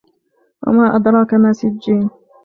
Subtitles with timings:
[0.67, 2.09] وما أدراك ما سجين